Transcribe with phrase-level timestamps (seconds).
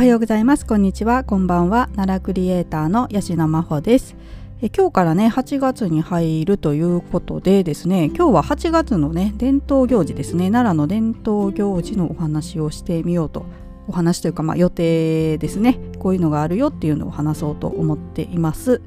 [0.00, 0.64] はようございます。
[0.64, 1.24] こんにちは。
[1.24, 1.90] こんばんは。
[1.94, 4.16] 奈良クリエイターの吉野真帆です。
[4.62, 10.50] え今日からね8月に入るということでですね今日は8月のね伝統行事ですね。
[10.50, 13.44] 奈良の伝統行事のお話をしてみようと
[13.90, 15.78] お話というか、まあ、予定ですね。
[15.98, 18.80] こういうのがあるよっていうのを話そうと思っています。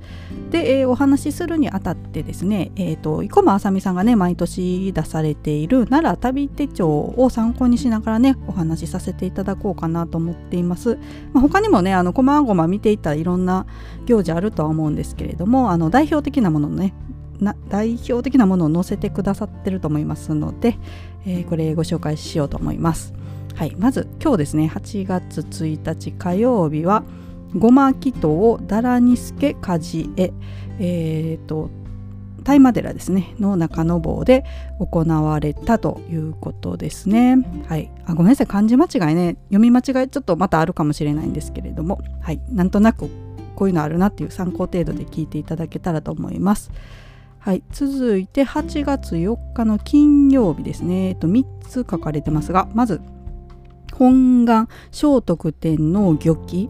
[0.49, 10.97] で、えー、お話しするにあたってですね、えーと、生駒あさみさんがね毎年出されている奈良旅手帳を参考にしながらねお話しさせていただこうかなと思っています、
[11.33, 13.65] まあ、他にもねあのこまごま見ていたいろんな
[14.05, 16.93] 行事あるとは思うんですけれどもあの代表的なものね
[17.39, 20.77] な代表的なものを載せてくださってると思いますので、
[21.25, 23.13] えー、これご紹介しようと思います。
[23.55, 27.03] はい、まず今日ですね8月1日火曜日は
[27.55, 30.31] ごま祈祷だらにすけかじえ
[30.79, 31.69] えーと
[32.43, 34.43] 大麻寺ですねの中野坊で
[34.79, 37.37] 行われたということですね。
[37.67, 39.37] はい、あごめんなさい漢字間違いね。
[39.45, 43.09] 読み間違いちょっとまたあるかもしれないんですけれども、はい、なんとなく
[43.55, 46.71] こういうのあるなっていう参考程度で聞いていただけたらと思います。
[47.39, 53.01] はい、続いて8月4日の金曜日ですね、えっと、3つ書かれてますがまず
[54.03, 56.69] 本願聖徳天皇御記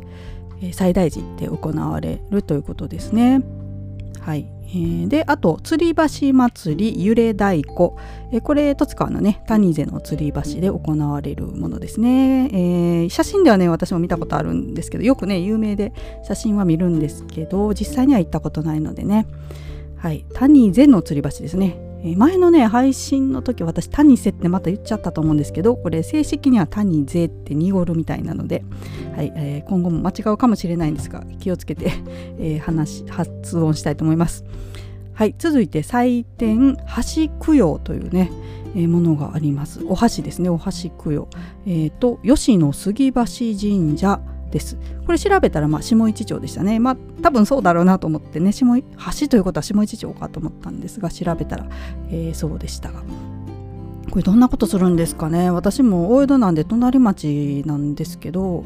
[0.72, 3.42] 最大寺で行われるということですね。
[4.22, 7.94] はい、えー、であと吊り橋祭り揺れ太鼓、
[8.32, 15.92] え、これ十津川のね谷瀬の吊り橋で行われるものですね、えー、写真ではね私も見たことあるんですけどよくね有名で
[16.24, 19.26] 写真は見るんですけど実際には行ったことないのでね。
[19.98, 20.26] はい。
[20.34, 21.93] 谷瀬の吊り橋ですね。
[22.18, 28.66] 前のね配信の時私「谷瀬」ってまた言っちゃったと思うんですけどこれ正式には「谷瀬」って濁るみたいなので、
[29.16, 31.92] はいえー、今後も間違うかもしれないんですが気をつけて、
[32.38, 34.44] えー、話発音したいと思います。
[35.14, 38.32] はい、続いて祭典箸供養というね、
[38.76, 39.82] えー、ものがあります。
[39.88, 41.28] お箸ですね、お箸供養。
[41.66, 44.20] えっ、ー、と吉野杉橋神社
[44.54, 44.78] です。
[45.06, 46.80] これ調べたら、まあ、下市町でしたね。
[46.80, 51.68] まあ、多分そうだろうなと思ってね、下橋ということは下市町かと思ったんですが、調べたら、
[52.10, 53.02] えー、そうでしたが。
[54.12, 58.64] これどんなことするんですかね私も大江戸なんで隣町なんですけど、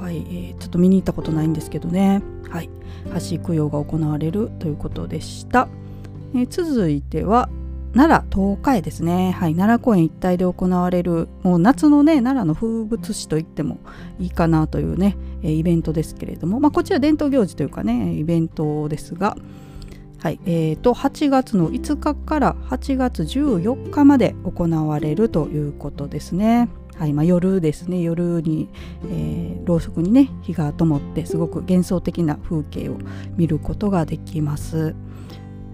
[0.00, 2.70] はいえー、ちょっと見に行ったことないんですけどね、はい、
[3.30, 5.68] 橋供養が行われるということでした。
[6.34, 7.48] えー、続いては、
[7.94, 13.78] 奈良東海ですね、はい、奈良公園一帯で行われるもう夏のね奈良の風物詩といっても
[14.18, 19.36] いいかなというねイベントですけれども、まあ、こちら伝統行事というかねイベントですが、
[20.20, 26.68] はいえーと、8月の5日から8月14日まで行われるということですね。
[26.96, 28.68] はいまあ、夜ですね夜に、
[29.10, 32.98] えー、ろうそくにね火が灯ってすごく幻想的な風景を
[33.36, 34.94] 見ることができます。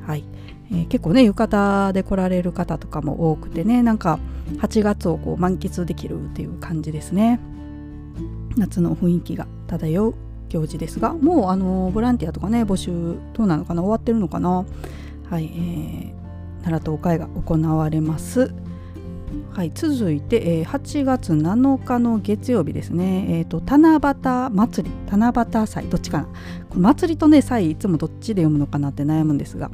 [0.06, 0.24] はい
[0.70, 4.18] えー、結構ね浴衣で来られる方とかも多くてねなんか
[4.58, 7.40] 8月をこう満喫できるっていう感じですね。
[8.56, 10.14] 夏の雰囲気が漂う
[10.48, 14.64] 行事ですがもうあのボランティアとかね募集どうなのかな終わってるのかな。
[15.30, 18.52] はい、えー、奈良東海が行われます。
[19.52, 24.94] はい、続いて、えー、8月7日の月曜日ですね、えーと、七夕祭り。
[25.10, 25.88] 七夕祭。
[25.88, 26.28] どっちかな。
[26.70, 29.70] こ祭りとね祭いつもどっちで読むのかなって悩むんですが、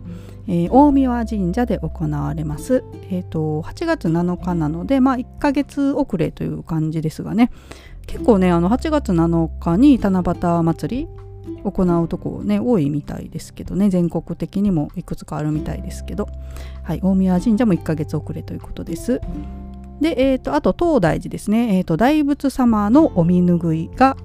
[0.48, 7.50] えー、大三輪神社で行われます、えーと、8月7日なので、まあ、1ヶ月遅れという感じですがね。
[8.06, 11.23] 結構ねあの8月7日に七夕祭り
[11.64, 16.28] 行うとこね多いみたいですけどね全国的にもいくつかあるみたいですけど、
[16.82, 19.20] はい、大宮神社も1ヶ月遅れということです。
[20.00, 24.16] で、えーと、あと東大寺ですね、えーと、大仏様のお見拭いが、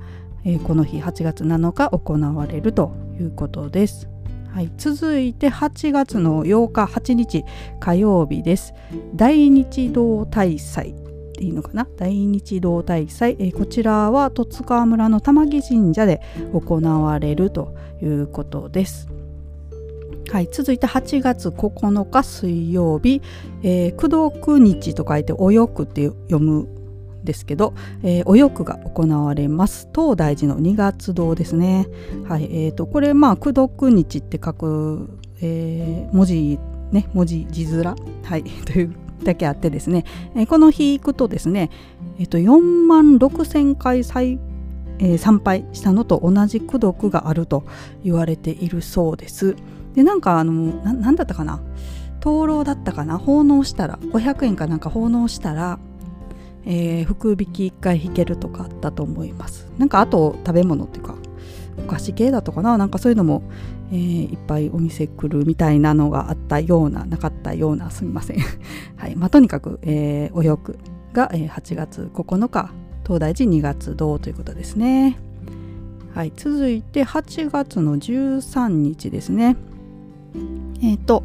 [0.43, 4.09] えー、この日8月7日行われるということです。
[4.51, 7.45] はい、続いて8月の8日8日
[7.79, 8.73] 火曜日です。
[9.15, 10.95] 大日堂大祭
[11.39, 11.87] でいいのかな？
[11.97, 16.21] 大日堂大祭、えー、こちらは十津川村の玉木神社で
[16.53, 17.73] 行われると
[18.03, 19.07] いうことです。
[20.31, 23.21] はい、続いて8月9日水曜日、
[23.63, 24.09] えー、九
[24.41, 29.87] 九日と書いておよくって読むんですけど、えー、およくが行われます。
[29.95, 31.87] 東大寺の二月堂ですね。
[32.27, 35.09] はいえーと、これまあ九九日って書く、
[35.41, 36.59] えー、文字
[36.91, 37.95] ね文字字面。
[38.23, 38.93] はい という
[39.23, 40.05] だけあってですね、
[40.35, 41.69] えー、この日行くとですね、
[42.19, 44.39] えー、と4万6千回再
[45.01, 47.63] えー、参拝したのと同じ功徳があると
[48.03, 49.55] 言われているそうです。
[49.95, 50.51] でなんかあの
[50.83, 51.61] なだったかな？
[52.19, 53.17] 灯籠だったかな？
[53.17, 55.79] 奉納したら500円かなんか奉納したら、
[56.65, 59.71] えー、福引き1回引けるとかあったと思います。
[59.77, 61.15] なんかあと食べ物っていうか
[61.85, 62.77] お菓子系だとかな？
[62.77, 63.43] なんかそういうのも、
[63.91, 68.39] えー、いっぱいお店来るみたいなのがあったようななかったようなすみません
[68.97, 70.77] はいまあとにかく、えー、およく
[71.13, 72.71] が、えー、8月9日
[73.03, 75.17] 東大寺2月堂ということですね
[76.13, 79.55] はい、続いて8月の13日ですね。
[80.81, 81.23] えっ、ー、と、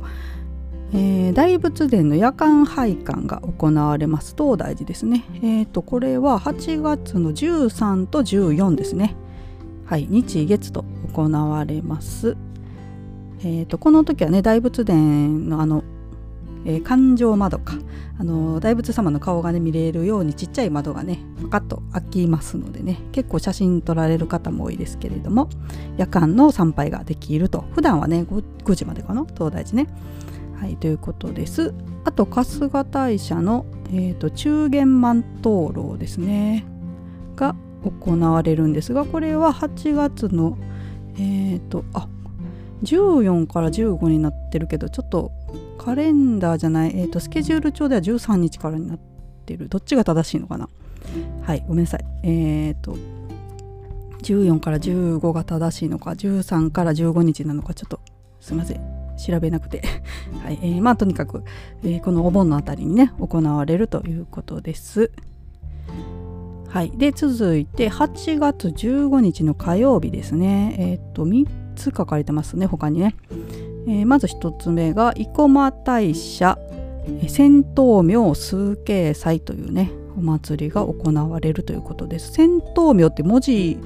[0.93, 5.25] えー、大仏殿の夜間拝観が行われます東大寺ですね。
[5.43, 9.17] えっ、ー、とこれは8月の13と14ですね。
[9.87, 10.85] はい、日月と
[11.15, 12.37] 行われます。
[13.41, 15.85] えーと、この時はね大仏殿のあの、
[16.65, 17.75] えー、環状窓か
[18.19, 25.51] あの大仏様の顔がね見れるようにちっちゃい窓がねパカッと開きますのでね結構写真撮られる方も多いですけれども
[25.99, 29.27] 夜間の参拝ができると普段はね 5, 5時までかな？
[29.27, 29.89] 東大寺ね。
[30.57, 31.75] はいということです。
[32.05, 36.65] あと春日大社の、えーと、中元万灯籠ですね
[37.37, 37.57] が
[37.91, 40.59] 行われるんですがこれは8月の
[41.15, 42.09] えっ、ー、とあ
[42.83, 45.33] 14から15になってるけどちょっと
[45.79, 48.99] カレンダーじゃない、えーと、スケジュール帳では13日からになっ
[49.45, 49.69] てる。
[49.69, 50.69] どっちが正しいのかな？
[51.43, 52.05] はいごめんなさい。
[52.23, 52.97] えっ、ー、と
[54.23, 58.01] 14から15が正しいのか13から15日なのかちょっと
[58.41, 58.81] すいません。
[59.17, 59.83] 調べなくて。
[60.43, 61.45] はいえー、まあとにかく、
[61.83, 65.11] えー、このお盆のあたりにね行われるということです。
[66.75, 66.91] はい。
[66.91, 70.75] で続いて8月15日の火曜日ですね。
[70.77, 73.15] え、ー、と3つ書かれてますね他にね、
[73.87, 76.59] えー、まず1つ目が生駒大社
[77.29, 82.33] 戦闘明数形祭というねお祭りが行われるということです。
[82.33, 83.79] 戦闘明って文字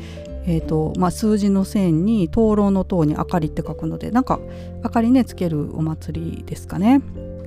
[0.46, 4.40] えーとまあ、数字の線に灯籠の塔に明かりって書くのでなんか
[4.82, 7.02] 明かりねつけるお祭りですかね。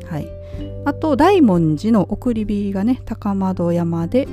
[0.05, 0.27] はい、
[0.85, 4.27] あと大文字の送り火がね高窓山で、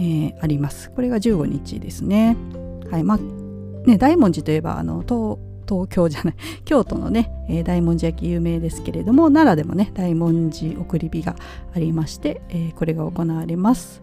[0.00, 0.90] えー、あります。
[0.90, 2.36] これが15日ですね。
[2.90, 3.18] はいまあ
[3.86, 5.38] ね、大文字といえばあの東
[5.68, 11.36] 東京じゃない 京都のね、えー、大文字焼き有名ですけれども奈良でもね大文字送り火が
[11.72, 14.02] ありまして、えー、これが行われます。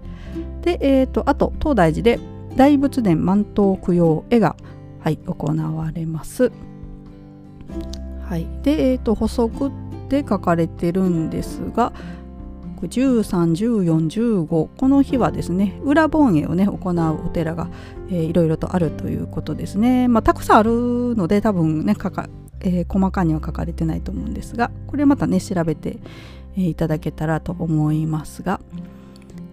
[0.61, 2.19] で、えーと、あと東大寺で
[2.55, 4.55] 大仏殿万灯供養絵が、
[4.99, 6.51] はい、行われます。
[8.21, 9.71] はい、で、えーと、補足
[10.09, 11.91] で書かれてるんですが
[12.85, 17.69] 131415この日はですね裏盆絵をね行うお寺が、
[18.09, 22.29] えー、いろいろとあるということですね、まあ、たくさんあるので多分ねかか、
[22.61, 25.97] えー、細かには書かれてないと思うんですがこれまたね調べて、
[26.55, 28.59] えー、いただけたらと思いますが、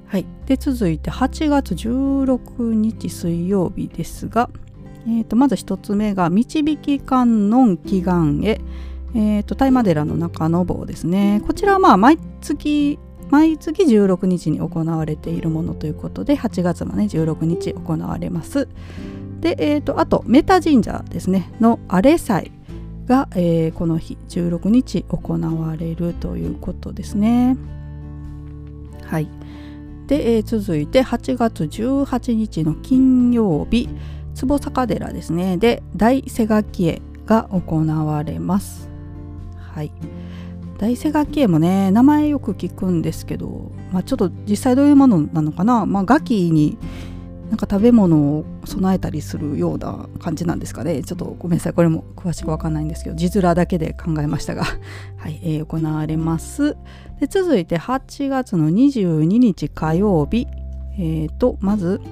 [0.06, 4.50] はい、で続いて8月16日水曜日ですが、
[5.06, 8.61] えー、とまず1つ目が「導き観音祈願へ」
[9.17, 11.41] えーと、大麻寺の中の坊ですね。
[11.47, 12.99] こちらはまあ毎月
[13.31, 18.69] 毎月16日に行われているものということで8月もね16日行われます。
[19.41, 22.50] で、えーと、あとメタ神社ですねのアレ祭
[23.06, 27.56] が、えー、この日16日行われるということですね。
[29.05, 29.29] はい。
[30.06, 33.88] で、えー、続いて8月18日の金曜日
[34.35, 35.56] 坪坂寺ですね。
[35.56, 38.88] で大瀬垣絵が行われます。
[39.56, 39.93] はい。
[40.84, 46.76] 大瀬垣絵もね名前よく聞くんですけど、まあ、ちょっと実際どういうものなのかな、まあ、ガキに
[47.48, 51.02] なんか食べ物を備えたりするような感じなんですかね？
[51.02, 54.64] ちょっとごめんなさいこれも詳しく分かんないんですけど字面だけで考えましたが。
[55.16, 56.76] はい、えー、行われます。
[57.19, 60.47] で続いて8月の22日火曜日。
[60.99, 62.02] えーとまず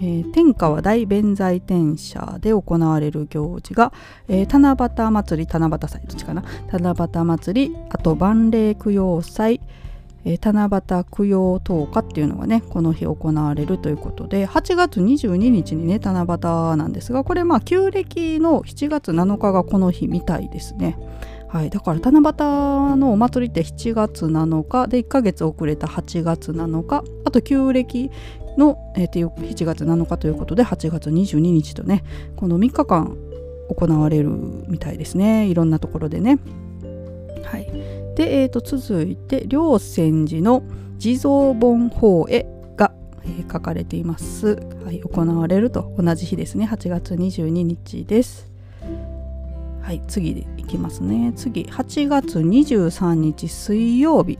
[0.00, 3.92] えー、天川大弁財天社で行われる行事が、
[4.28, 6.42] えー、七夕祭り七夕祭どっちかな？
[6.72, 9.60] 七夕祭りあと万礼供養祭、
[10.24, 20.96] えー、七夕供養灯火っていうのがねこの日行われるということで8月22日にね七夕なんですがこれまあ旧暦の7月7日がこの日みたいですね。
[21.50, 28.08] はい、だから七夕のお祭りって7月7日で1ヶ月遅れた8月7日あと旧暦
[28.56, 32.04] の、えー、7月7日ということで8月22日とね
[32.36, 33.16] この3日間
[33.68, 36.38] 行われるみたいですねいろんなところでね。
[37.44, 37.66] はい、
[38.16, 40.62] で、えー、と続いて両泉寺の
[40.98, 42.92] 地蔵本法へが、
[43.24, 48.50] えー、書かれています、はい、行われると同じ日ですね8月22日です。
[49.82, 51.32] はい、次でいきますね。
[51.34, 54.38] 次、8月23日水曜日、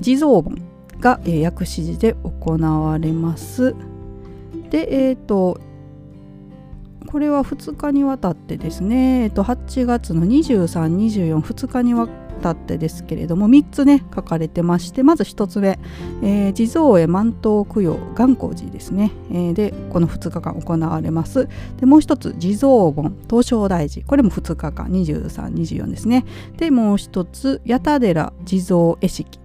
[0.00, 0.60] 地蔵本
[1.02, 3.74] が、えー、薬師寺で行われます。
[4.70, 5.60] で、え、ー、と、
[7.06, 12.08] これは2日にわたってですね、えー、と8月の23、24、2日にわ
[12.40, 15.78] たってですけれども、3つね、書かれてまして、まず1つ目、
[16.22, 21.48] えー、地蔵へ万灯供養、願光寺ですね、えー、で、この2日間行われます。
[21.78, 26.24] で、もう1つ、地蔵盆、東照大寺、これも2日間、23、24ですね。
[26.56, 29.41] で、もう1つ、八田寺地蔵絵式、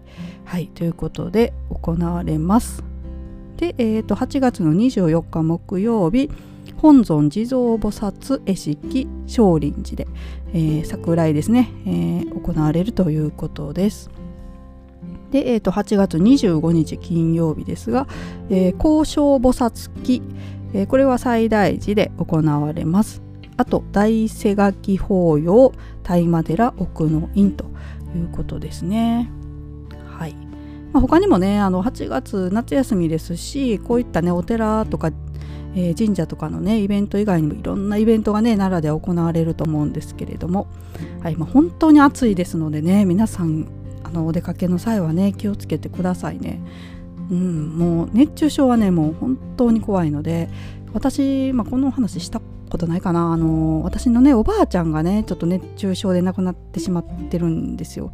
[0.47, 2.81] はい、ということで行われます。
[3.57, 6.31] で、えー、と8月の24日木曜日
[6.77, 10.07] 本尊地蔵菩薩絵式少林寺で、
[10.53, 14.09] えー、桜井ですね、えー、行われるということです。
[15.31, 18.07] で、えー、と8月25日金曜日ですが、
[18.49, 20.21] えー、交渉菩薩記、
[20.73, 23.21] えー、これは最大寺で行われます。
[23.57, 25.73] あと大瀬垣法要
[26.03, 27.65] 大麻寺奥の院と
[28.15, 29.29] いうことですね。
[30.97, 35.11] まあ、他にもねあの8月夏休みですしこういったねお寺とか、
[35.75, 40.65] えー、神社とかのねイベント以外にもいろんなイベントがね奈良で行われると思うんですけれども、
[41.21, 43.67] はいまあ、本当に暑いですのでね皆さん
[44.03, 46.59] あのお出かけの際はね気をつけてくださいね。
[47.29, 50.49] うん、もう熱中症はねもう本当に怖いので
[50.93, 58.11] 私、まあ、このお話したことないかなあの私のねおばあちゃんがねちょっと熱中症で亡くなってしまってるんですよ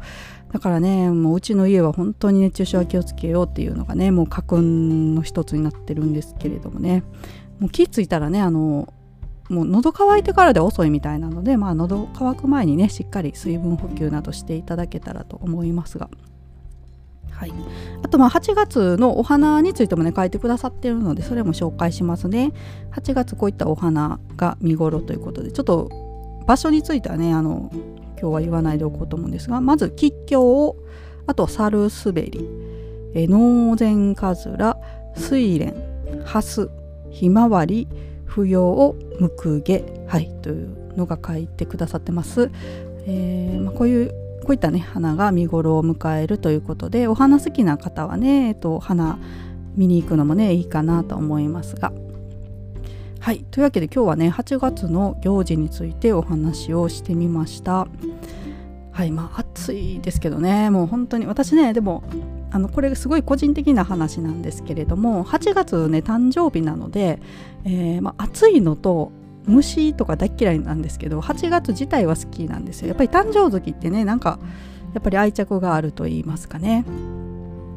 [0.54, 7.02] だからねもううちの家は本当に熱中症は気をつけようっていうのがねもう家訓の一つになってるんですけれどもね。
[7.58, 8.94] もう気付いたらねあの
[9.48, 16.08] もう喉乾いてからで遅いみたいなのでまあ喉乾く前にねしっかり水分補給などしていただけたらと思いますが。
[17.32, 17.52] はい、
[18.04, 22.52] あとまあ8月のお花についてもね書いてくださっているのでそれも紹介しますね。
[22.92, 25.90] 8月こういったお花が見頃ということでちょっと
[26.46, 27.72] 場所についてはねあの
[28.20, 30.76] 今日は言わないでおこうと思うんですがまず吉祥
[31.26, 32.48] あと猿滑り。
[33.16, 34.76] え脳前かずら
[35.16, 35.74] 睡蓮
[36.24, 36.70] 蓮
[37.10, 37.86] ひまわり
[38.24, 39.84] 不要むくげ。
[40.06, 42.50] はいというのが書いてくださってます、
[43.06, 44.10] えーまあ、こういう
[44.44, 49.18] こういったね花が見頃を迎えるということでお花好きな方はね、えっと、花
[49.74, 51.92] 見に行くのもねいいかなと思いますが。
[53.24, 53.42] はい。
[53.50, 57.88] というわけで今日はね8月の行事についてお話をしてみました。
[58.92, 59.12] はい。
[59.12, 60.68] まあ暑いですけどね。
[60.68, 62.02] もう本当に私ねでも
[62.50, 67.18] あのこれすごい個人的な話なんですけれども8月ね誕生日なので、
[67.64, 69.10] えー、まあ、暑いのと
[69.46, 72.88] 虫とか大嫌いなんですけど8月自体は好きなんですよ。
[72.88, 74.38] やっぱり誕生月ってねなんか
[74.92, 76.84] やっぱり愛着があると言いますかね。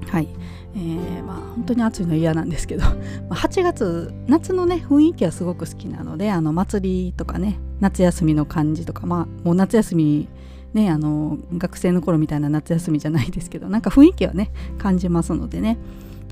[0.07, 0.27] はい。
[0.75, 2.83] えー、まあ本当に暑いの嫌なんですけど
[3.31, 10.27] 8月夏のね雰囲気はすごく好きなのであの祭りとかね夏休みの感じとかまあもう夏休み
[10.73, 15.77] ねあの学生の頃みたいな夏休みじゃないですけどなんか雰囲気はね感じますのでね。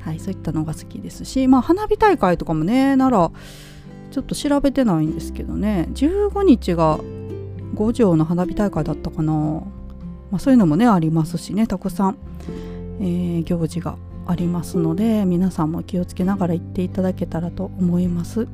[0.01, 3.31] はいそういったのが好きですしまあ花火大会とかもねなら
[4.11, 6.99] ちょっと調べてないんですけどね15日が
[7.73, 9.63] 五条の花火大会だったかな、ま
[10.33, 12.17] あ、そういうのもねありますしねたくさん、
[12.99, 13.97] えー、行事が
[14.27, 18.47] ありますので皆さんも気をつけながら行っていただけたらと思います。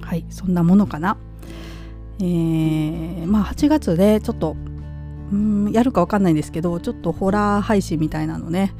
[0.00, 1.16] はいそんなものかな。
[2.20, 4.56] えー、まあ8月でちょっと
[5.32, 8.72] うんやるかわかんないんですけどちょっとホラー配信みたいなのね、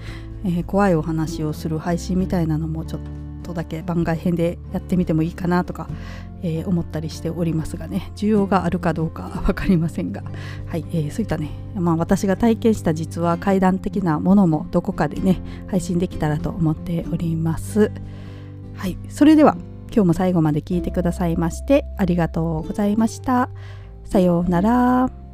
[0.44, 3.00] えー、怖いお話をする配信みたいなのもちょっ
[3.48, 5.88] ととだけ番外編でやってみてもいいかなとか、
[6.42, 8.12] えー、思ったりしておりますがね。
[8.14, 10.22] 需要があるかどうか 分かりませんが、
[10.66, 17.90] はいえー、そういったね、まあ、私が体験した実は怪談的なものもどこかでね配信できたらと思っております。
[18.74, 19.56] はいそれでは
[19.90, 23.48] 今日も最後まで聞いてくださいましてありがとうございました。
[24.04, 25.27] さようなら。